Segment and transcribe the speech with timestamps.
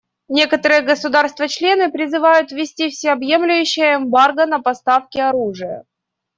[0.29, 5.85] Некоторые государства-члены призывают ввести всеобъемлющее эмбарго на поставки оружия.